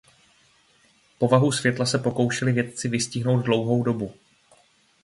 [1.17, 4.13] Povahu světla se pokoušeli vědci vystihnout dlouhou dobu.